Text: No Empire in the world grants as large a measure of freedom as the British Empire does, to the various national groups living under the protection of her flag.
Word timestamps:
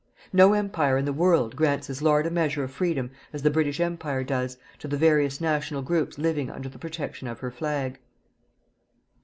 No 0.33 0.53
Empire 0.53 0.97
in 0.97 1.05
the 1.05 1.13
world 1.13 1.55
grants 1.55 1.87
as 1.87 2.01
large 2.01 2.25
a 2.25 2.31
measure 2.31 2.63
of 2.63 2.71
freedom 2.71 3.11
as 3.31 3.43
the 3.43 3.51
British 3.51 3.79
Empire 3.79 4.23
does, 4.23 4.57
to 4.79 4.87
the 4.87 4.97
various 4.97 5.39
national 5.39 5.83
groups 5.83 6.17
living 6.17 6.49
under 6.49 6.69
the 6.69 6.79
protection 6.79 7.27
of 7.27 7.41
her 7.41 7.51
flag. 7.51 7.99